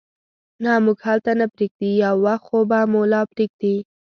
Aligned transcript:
نه، 0.63 0.73
موږ 0.85 0.99
هلته 1.07 1.31
نه 1.39 1.45
پرېږدي، 1.53 1.91
یو 2.05 2.15
وخت 2.25 2.43
خو 2.49 2.57
به 2.69 2.79
مو 2.91 3.01
لا 3.11 3.21
پرېږدي. 3.31 3.75